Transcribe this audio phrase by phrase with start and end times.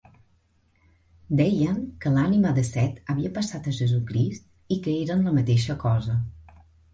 [1.41, 6.19] Deien que l'ànima de Set havia passat a Jesucrist i que eren la mateixa cosa.